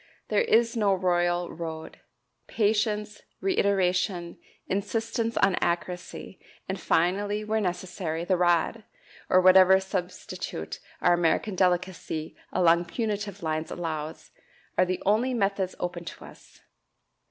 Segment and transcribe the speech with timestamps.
[0.29, 1.99] There is no royal road
[2.47, 8.83] patience, reiteration, insistence on accuracy, and finally, where necessary, the rod,
[9.29, 14.31] or whatever substitute our American delicacy along punitive lines allows,
[14.75, 16.61] are the only methods open to us.